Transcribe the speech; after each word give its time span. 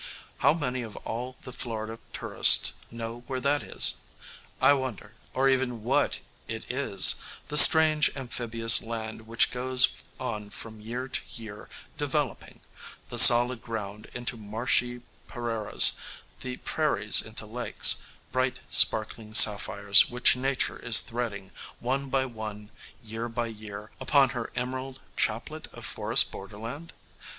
How 0.39 0.55
many 0.55 0.81
of 0.81 0.95
all 1.05 1.37
the 1.43 1.51
Florida 1.53 1.99
tourists 2.11 2.73
know 2.89 3.19
where 3.27 3.39
that 3.39 3.61
is? 3.61 3.97
I 4.59 4.73
wonder. 4.73 5.13
Or 5.31 5.47
even 5.47 5.83
what 5.83 6.21
it 6.47 6.65
is 6.71 7.21
the 7.49 7.55
strange 7.55 8.09
amphibious 8.15 8.81
land 8.81 9.27
which 9.27 9.51
goes 9.51 9.89
on 10.19 10.49
from 10.49 10.81
year 10.81 11.07
to 11.07 11.21
year 11.35 11.69
"developing" 11.99 12.61
the 13.09 13.19
solid 13.19 13.61
ground 13.61 14.09
into 14.15 14.35
marshy 14.37 15.01
"parrairas," 15.27 15.97
the 16.39 16.57
prairies 16.57 17.21
into 17.21 17.45
lakes, 17.45 18.01
bright, 18.31 18.59
sparkling 18.69 19.35
sapphires 19.35 20.09
which 20.09 20.35
Nature 20.35 20.79
is 20.79 21.01
threading, 21.01 21.51
one 21.79 22.09
by 22.09 22.25
one, 22.25 22.71
year 23.03 23.29
by 23.29 23.45
year, 23.45 23.91
upon 24.01 24.29
her 24.29 24.49
emerald 24.55 24.99
chaplet 25.15 25.67
of 25.71 25.85
forest 25.85 26.31
borderland? 26.31 26.91